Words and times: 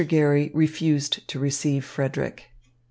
Garry 0.07 0.49
refused 0.55 1.27
to 1.27 1.37
receive 1.37 1.85
Frederick. 1.85 2.45